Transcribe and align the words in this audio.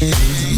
Yeah. 0.00 0.51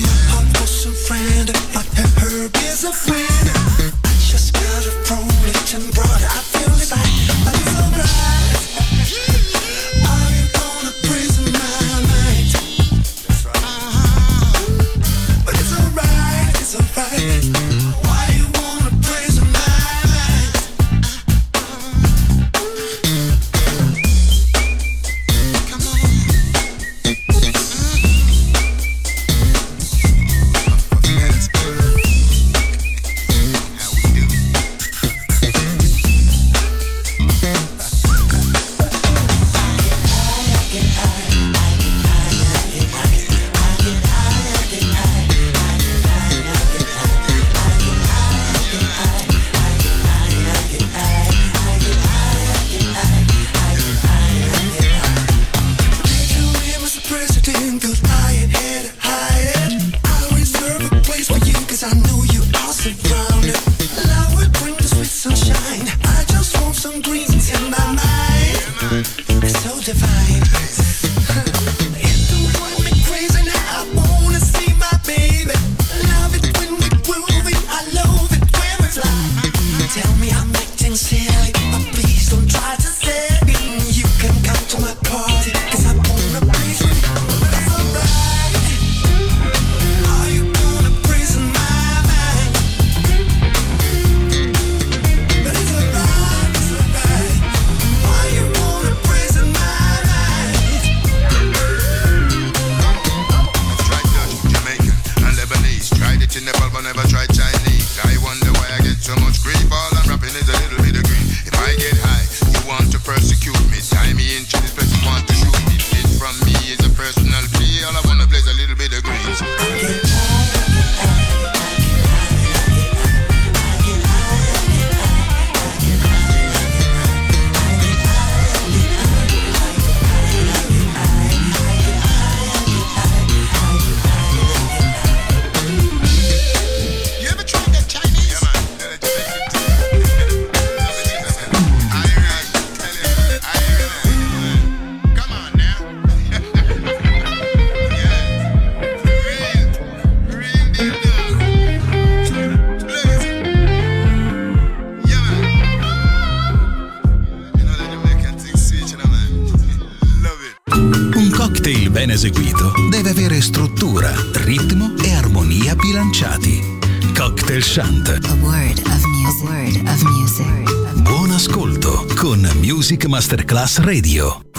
Masterclass 173.08 173.78
Radio. 173.78 174.53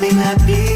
May 0.00 0.10
not 0.10 0.46
be 0.46 0.75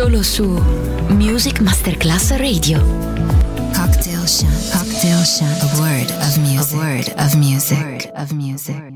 Solo 0.00 0.22
su 0.22 0.44
Music 1.08 1.58
Masterclass 1.58 2.30
Radio. 2.36 2.78
Cocktail 3.74 4.28
Shant. 4.28 4.70
Cocktail 4.70 5.24
Shant. 5.24 5.60
A 5.60 5.80
word 5.80 6.12
of 6.22 6.38
music. 6.38 6.72
A 6.72 6.76
word 6.76 7.14
of 7.18 7.34
music. 7.34 8.08
Of 8.14 8.30
music. 8.30 8.88